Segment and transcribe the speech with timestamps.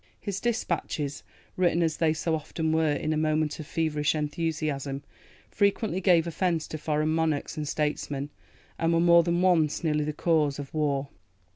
[0.19, 1.21] His dispatches,
[1.55, 5.03] written as they so often were in a moment of feverish enthusiasm,
[5.51, 8.31] frequently gave offence to foreign monarchs and statesmen,
[8.79, 11.09] and were more than once nearly the cause of war.